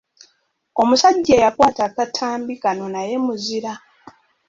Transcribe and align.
Omusajja 0.81 1.31
eyakwata 1.37 1.81
akatambi 1.89 2.53
kano 2.63 2.85
naye 2.93 3.15
muzira. 3.25 3.73